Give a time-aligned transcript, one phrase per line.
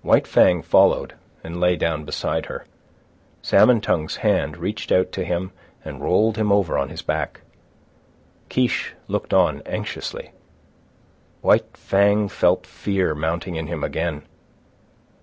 [0.00, 1.12] White Fang followed
[1.42, 2.64] and lay down beside her.
[3.42, 5.52] Salmon Tongue's hand reached out to him
[5.84, 7.42] and rolled him over on his back.
[8.48, 10.30] Kiche looked on anxiously.
[11.42, 14.22] White Fang felt fear mounting in him again.